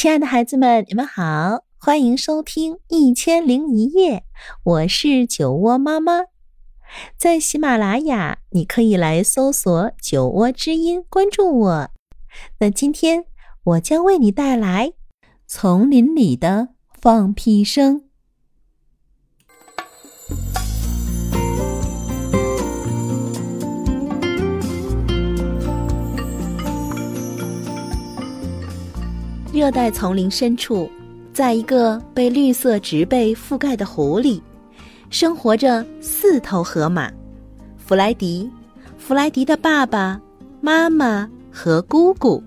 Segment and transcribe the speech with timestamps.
[0.00, 4.16] 亲爱的孩子们，你们好，欢迎收听《一千零一夜》，
[4.64, 6.22] 我是酒窝妈妈。
[7.18, 11.90] 在喜马拉雅，你可以来搜索“酒窝之音”，关注我。
[12.60, 13.26] 那今天
[13.62, 14.88] 我将为你带来
[15.46, 18.00] 《丛林里的放屁声》。
[29.60, 30.90] 热带丛林深处，
[31.34, 34.42] 在一个被绿色植被覆盖的湖里，
[35.10, 37.12] 生活着四头河马：
[37.76, 38.50] 弗莱迪、
[38.96, 40.18] 弗莱迪的爸爸
[40.62, 42.42] 妈妈和姑姑。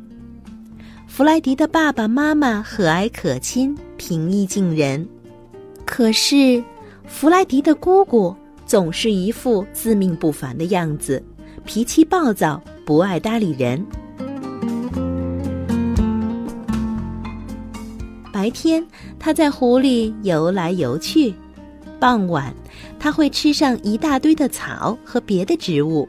[1.05, 5.07] 弗莱迪的爸爸妈妈和蔼可亲、平易近人，
[5.85, 6.63] 可是
[7.05, 8.35] 弗莱迪的姑姑
[8.65, 11.23] 总是一副自命不凡的样子，
[11.63, 13.85] 脾气暴躁，不爱搭理人。
[18.43, 18.85] 白天，
[19.17, 21.33] 他在湖里游来游去；
[21.97, 22.53] 傍晚，
[22.99, 26.05] 他会吃上一大堆的草和别的植物。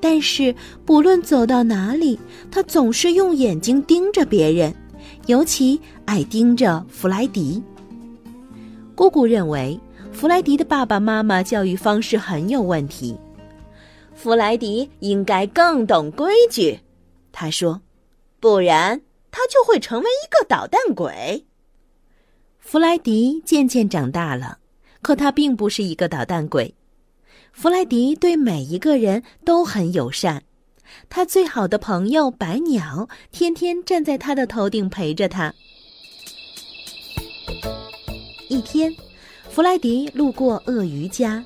[0.00, 2.16] 但是，不论走到哪里，
[2.52, 4.72] 他总是用眼睛盯着别人，
[5.26, 7.60] 尤其爱盯着弗莱迪。
[8.94, 9.76] 姑姑认为，
[10.12, 13.16] 弗莱迪的爸爸妈妈教育方式很有问题。
[14.14, 16.78] 弗莱迪应该更懂规矩，
[17.32, 17.80] 他说，
[18.38, 19.00] 不然
[19.32, 21.44] 他就会成为一个捣蛋鬼。
[22.68, 24.58] 弗莱迪渐渐长大了，
[25.00, 26.74] 可他并不是一个捣蛋鬼。
[27.52, 30.42] 弗莱迪对每一个人都很友善，
[31.08, 35.54] 他最好的朋友白鸟天天站在他的头顶陪着他。
[38.48, 38.92] 一天，
[39.48, 41.44] 弗莱迪路过鳄鱼家，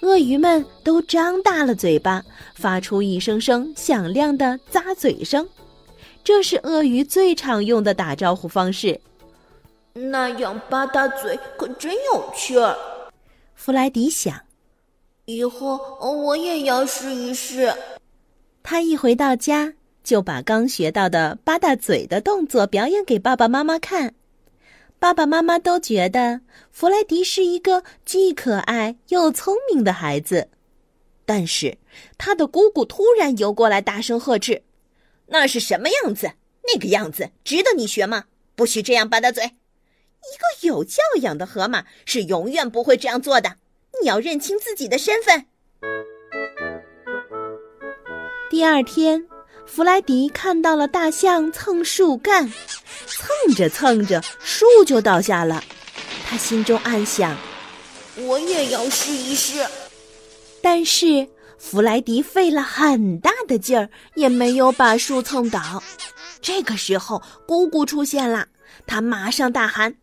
[0.00, 5.46] 鳄鱼们都张大了嘴巴，发出一声声响亮的咂嘴声，
[6.24, 8.98] 这是鳄鱼最常用的打招呼方式。
[9.96, 12.76] 那样吧嗒嘴可真有趣儿，
[13.54, 14.40] 弗莱迪想。
[15.26, 17.72] 以后我也要试一试。
[18.64, 24.14] 他一回到家，就把刚学到的吧嗒嘴的动作表演给爸爸妈妈看。
[24.98, 26.40] 爸爸妈妈都觉得
[26.72, 30.48] 弗莱迪是一个既可爱又聪明的孩子。
[31.24, 31.78] 但是，
[32.18, 34.60] 他的姑姑突然游过来，大声呵斥
[35.28, 36.32] ：“那是什么样子？
[36.66, 38.24] 那个样子值得你学吗？
[38.56, 39.52] 不许这样吧嗒嘴！”
[40.32, 43.56] 一个有教养的河马是永远不会这样做的。
[44.02, 45.46] 你要认清自己的身份。
[48.50, 49.26] 第二天，
[49.66, 52.52] 弗莱迪看到了大象蹭树干，
[53.06, 55.62] 蹭着蹭着，树就倒下了。
[56.26, 57.36] 他心中暗想
[58.16, 59.64] ：“我也要试一试。”
[60.62, 65.82] 但是弗莱迪费了很大的劲儿，也没有把树蹭倒。
[66.40, 68.48] 这个时候，姑姑出现了，
[68.86, 69.94] 她马上大喊。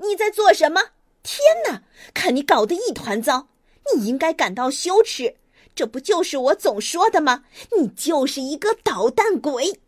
[0.00, 0.80] 你在做什么？
[1.22, 1.82] 天哪，
[2.14, 3.48] 看你搞得一团糟！
[3.94, 5.34] 你应该感到羞耻，
[5.74, 7.44] 这不就是我总说的吗？
[7.76, 9.80] 你就是一个捣蛋鬼。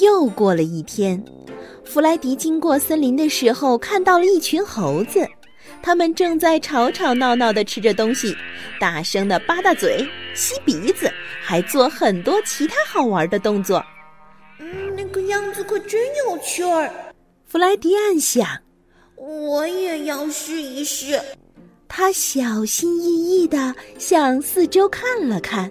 [0.00, 1.22] 又过了一天，
[1.84, 5.26] 弗莱迪经过森林的时候，看到了一群猴子，
[5.82, 8.36] 他们正在吵吵闹闹的吃着东西，
[8.80, 10.04] 大声的吧嗒嘴、
[10.34, 11.10] 吸鼻子，
[11.40, 13.82] 还做很多其他好玩的动作。
[15.12, 16.90] 个样子可真有趣儿。
[17.44, 18.48] 弗莱迪暗想
[19.14, 21.20] ：“我也要试一试。”
[21.86, 25.70] 他小心翼翼的向四周看了看，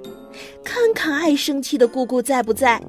[0.64, 2.80] 看看爱生气的姑姑在不在。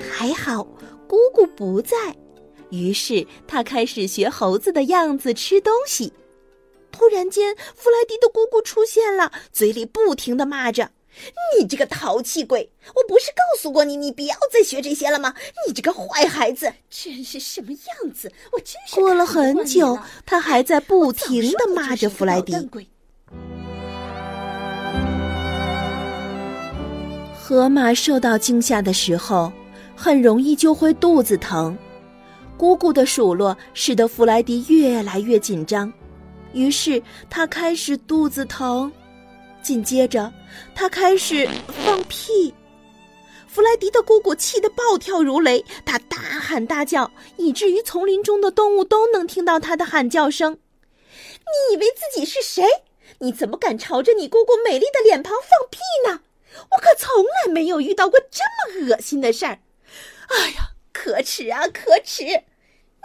[0.00, 0.64] 还好，
[1.06, 1.96] 姑姑不在。
[2.70, 6.10] 于是他开始学猴子的样子吃东西。
[6.90, 10.88] 突然间，弗莱迪的姑姑出现了，嘴里不停的骂着。
[11.58, 12.70] 你这个淘气鬼！
[12.94, 15.34] 我不是告诉过你，你不要再学这些了吗？
[15.66, 18.32] 你这个坏孩子，真是什么样子！
[18.52, 22.54] 我真是过了很久，他还在不停的骂着弗莱迪。
[27.36, 29.52] 河马受到惊吓的时候，
[29.94, 31.76] 很容易就会肚子疼。
[32.56, 35.92] 姑姑的数落使得弗莱迪越来越紧张，
[36.52, 38.90] 于是他开始肚子疼。
[39.64, 40.30] 紧接着，
[40.74, 41.48] 他开始
[41.84, 42.54] 放屁。
[43.48, 50.58] 弗莱迪的姑姑气得暴跳如雷，他大喊大叫，以至于丛林中的动物都能听到他的喊叫声。
[51.00, 52.64] 你以为自己是谁？
[53.20, 56.20] 你怎么敢朝着你姑姑美丽的脸庞放屁呢？
[56.70, 58.42] 我可从来没有遇到过这
[58.78, 59.58] 么恶心的事儿。
[60.28, 62.24] 哎呀，可耻啊，可耻！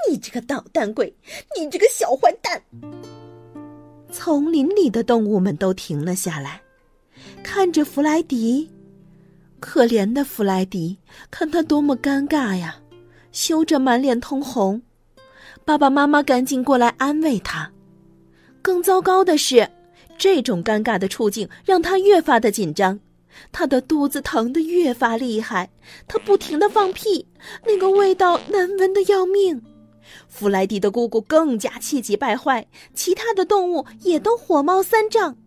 [0.10, 1.16] 你这个捣蛋鬼，
[1.58, 2.64] 你这个小坏蛋！
[4.12, 6.62] 丛林里的动物们都停了下来，
[7.44, 8.70] 看着弗莱迪。
[9.60, 10.98] 可怜的弗莱迪，
[11.30, 12.78] 看他多么尴尬呀，
[13.32, 14.82] 羞着满脸通红。
[15.66, 17.70] 爸爸妈妈赶紧过来安慰他。
[18.62, 19.70] 更糟糕的是，
[20.18, 23.00] 这种尴尬的处境让他越发的紧张，
[23.52, 25.70] 他的肚子疼得越发厉害，
[26.08, 27.26] 他不停的放屁，
[27.66, 29.62] 那个味道难闻的要命。
[30.28, 35.38] 弗莱迪的姑姑更加气急败坏，其他的动物也都火冒三丈。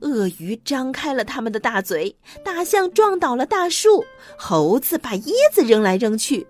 [0.00, 4.04] 鳄鱼张开了他们的大嘴，大象撞倒了大树，
[4.38, 6.46] 猴子把椰子扔来扔去。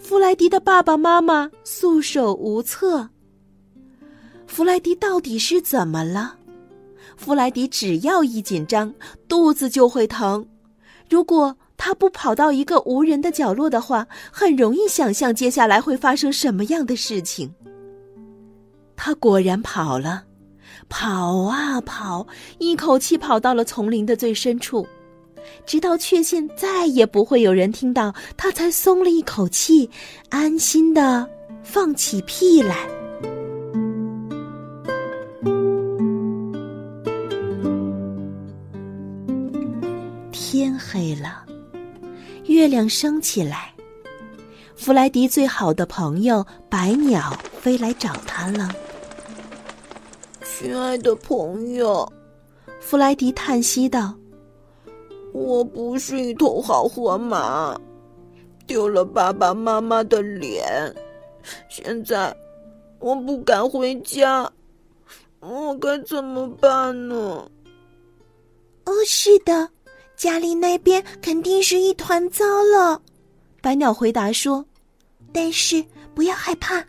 [0.00, 3.10] 弗莱迪的爸爸妈妈束手无策。
[4.46, 6.38] 弗莱迪到底是怎么了？
[7.16, 8.94] 弗莱迪只要一紧张，
[9.28, 10.48] 肚子就会疼。
[11.10, 11.56] 如果
[11.86, 17.54] 他不跑到一个无人的角落的话，很容易想象接下来会发生什么样的事情。
[18.96, 20.24] 他果然跑了。
[20.88, 22.26] 跑啊跑，
[22.56, 24.86] 一口气跑到了丛林的最深处，
[25.66, 29.90] 直到确信再也不会有人听到，他才松了一口气，
[30.30, 31.28] 安心的
[31.62, 32.88] 放起屁来。
[40.32, 41.44] 天黑了，
[42.54, 43.74] 月亮升起来，
[44.76, 48.70] 弗莱迪最好的朋友白鸟飞来找他了。
[50.44, 52.08] 亲爱的朋友，
[52.80, 54.14] 弗莱迪叹息道
[55.34, 57.76] ：“我不是一头好河马，
[58.68, 60.94] 丢了爸爸妈妈的脸，
[61.68, 62.32] 现在
[63.00, 64.48] 我不敢回家，
[65.40, 67.50] 我该怎么办呢
[68.86, 69.68] ？”“哦，是的，
[70.16, 73.00] 家里那边肯定是一团糟了。”
[73.60, 74.64] 白鸟回答说
[75.32, 75.84] ，“但是
[76.14, 76.84] 不要害怕。”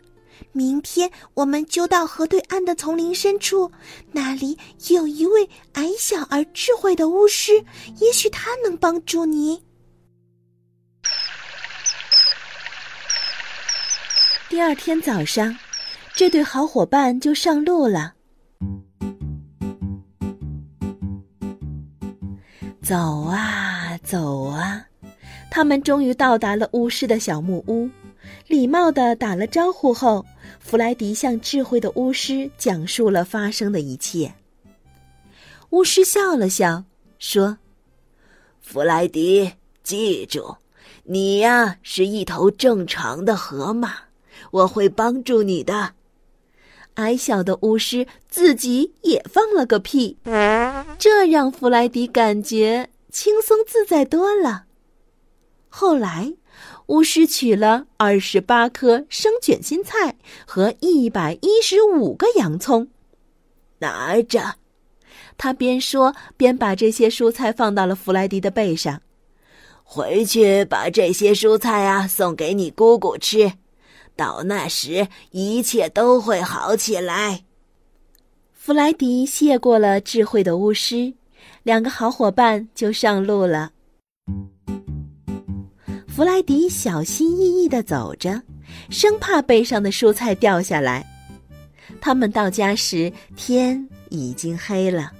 [0.52, 3.70] 明天我们就到河对岸的丛林深处，
[4.12, 4.56] 那里
[4.88, 7.62] 有一位矮小而智慧的巫师，
[8.00, 9.62] 也许他能帮助你。
[14.48, 15.54] 第二天早上，
[16.14, 18.14] 这对好伙伴就上路了。
[22.86, 24.86] 走啊走啊，
[25.50, 27.90] 他们终于到达了巫师的小木屋。
[28.46, 30.24] 礼貌的打了招呼后，
[30.60, 34.32] 弗莱迪向智慧的巫师讲述了发生的一切。
[35.70, 36.84] 巫师笑了笑，
[37.18, 37.58] 说
[38.62, 39.50] ：“弗莱迪，
[39.82, 40.58] 记住，
[41.02, 43.94] 你呀是一头正常的河马，
[44.52, 45.94] 我会帮助你的。”
[46.94, 50.16] 矮小的巫师自己也放了个屁，
[50.98, 54.64] 这让弗莱迪感觉轻松自在多了。
[55.68, 56.34] 后来。
[56.86, 60.16] 巫师取了二十八颗生卷心菜
[60.46, 62.88] 和一百一十五个洋葱，
[63.80, 64.54] 拿着。
[65.36, 69.02] 他边说边把这些蔬菜放到了弗莱迪的背上。
[69.82, 73.52] 回去把这些蔬菜啊送给你姑姑吃，
[74.14, 77.45] 到那时一切都会好起来。
[78.66, 81.14] 弗莱迪谢过了智慧的巫师，
[81.62, 83.70] 两个好伙伴就上路了。
[86.08, 88.42] 弗莱迪小心翼翼地走着，
[88.90, 91.06] 生怕背上的蔬菜掉下来。
[92.00, 95.12] 他们到家时，天已经黑了。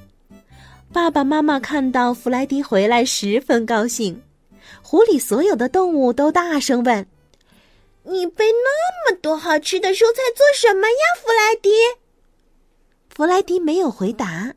[0.92, 4.20] 爸爸妈妈看到弗莱迪回来，十分高兴。
[4.82, 7.06] 湖里所有的动物都大声问
[8.02, 11.70] ：“你背那么多好吃的蔬菜做什么呀，弗莱迪？”
[13.16, 14.52] 弗莱迪没有回答，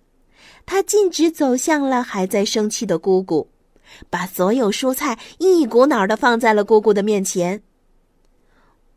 [0.66, 3.48] 他径直走向了还在生气的姑姑。
[4.10, 7.64] 把所有蔬菜一股脑的放在了姑姑的面前。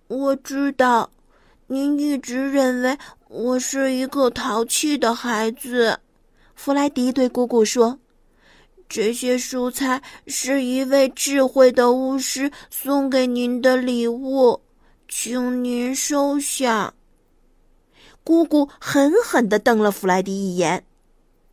[0.08, 1.08] 我知道，
[1.68, 5.96] 您一直认为我是一个淘气的孩子。
[6.56, 7.96] 弗莱迪对姑姑说
[8.90, 14.60] ：“这些蔬菜是一位智慧的巫师送给您的礼物，
[15.08, 16.92] 请您收下。”
[18.24, 20.84] 姑姑狠狠的瞪了弗莱迪一眼。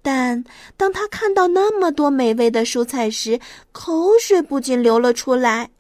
[0.02, 0.46] 但
[0.78, 3.40] 当他看到那么多美味的蔬菜时，
[3.74, 5.72] 口水不禁流了出来，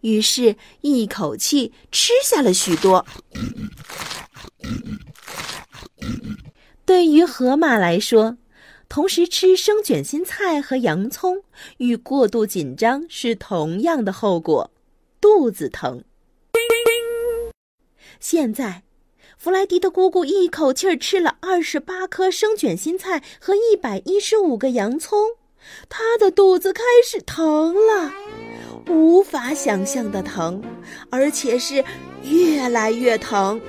[0.00, 3.04] 于是一口气吃下了许多。
[6.86, 8.38] 对于河马来说，
[8.88, 11.42] 同时吃生卷心菜和洋葱
[11.76, 14.70] 与过度紧张是同样的后果——
[15.20, 16.02] 肚子疼。
[18.18, 18.84] 现在。
[19.38, 25.16] 弗莱迪的姑姑一口气儿吃了二十八颗生卷心菜和一百一十五个洋葱，
[25.88, 28.12] 她的肚子开始疼了，
[28.88, 30.60] 无法想象的疼，
[31.08, 31.84] 而且是
[32.24, 33.60] 越来越疼。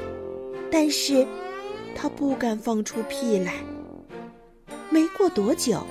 [0.72, 1.26] 但是，
[1.94, 3.54] 她不敢放出屁来。
[4.90, 5.86] 没过多久，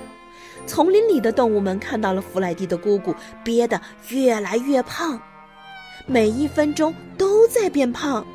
[0.67, 5.17] 丛林里的动物们看到了弗莱迪的姑姑憋得越来越胖，
[6.05, 8.27] 每一分钟都在变胖，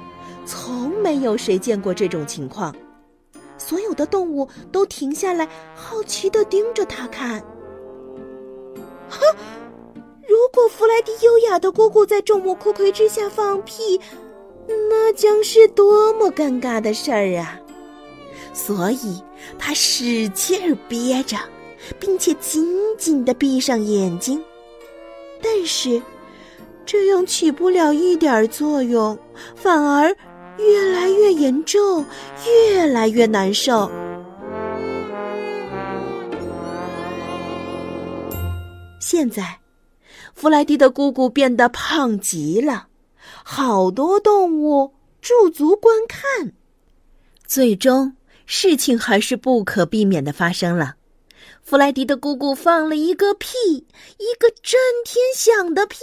[0.44, 2.74] 从没有谁见过这种情况。
[3.58, 7.40] 所有的动物都停下来，好奇的盯着他看。
[9.08, 9.20] 哼，
[10.28, 14.00] 如果弗莱迪优雅的姑姑在众目睽睽之下放屁，
[14.66, 17.60] 那将是多么尴尬的事儿啊！
[18.52, 19.22] 所以
[19.58, 21.36] 他使劲儿憋着。
[22.00, 24.42] 并且紧紧的闭上眼睛，
[25.42, 26.00] 但是
[26.86, 29.18] 这样起不了一点作用，
[29.54, 30.16] 反而
[30.58, 32.04] 越来越严重，
[32.46, 33.90] 越来越难受。
[39.00, 39.58] 现在，
[40.34, 42.88] 弗莱迪的姑姑变得胖极了，
[43.44, 46.52] 好多动物驻足观看，
[47.46, 50.94] 最终事情还是不可避免的发生了。
[51.62, 53.48] 弗莱迪的姑姑放了一个屁，
[54.18, 55.98] 一个震天响的屁。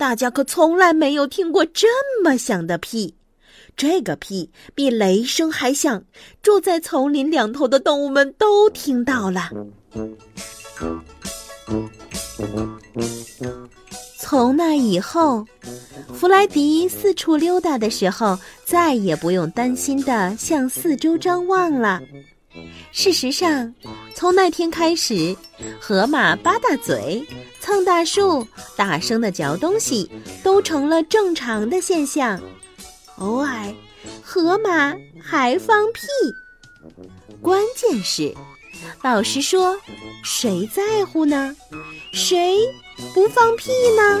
[0.00, 1.86] 大家可从来没有听过这
[2.24, 3.14] 么响的屁，
[3.76, 6.02] 这个屁比雷声还响。
[6.42, 9.50] 住在丛林两头的动物们都听到了。
[14.18, 15.44] 从那以后，
[16.14, 22.00] 弗莱迪四处溜达的时候，再也不用担心的向四周张望了。
[22.92, 23.74] 事实上，
[24.14, 25.36] 从那天开始，
[25.80, 27.26] 河马扒大嘴、
[27.60, 30.10] 蹭大树、大声的嚼东西，
[30.42, 32.40] 都成了正常的现象。
[33.18, 33.74] 偶尔，
[34.22, 36.00] 河马还放屁。
[37.40, 38.34] 关键是，
[39.02, 39.78] 老实说，
[40.24, 41.54] 谁在乎呢？
[42.12, 42.58] 谁
[43.14, 44.20] 不放屁呢？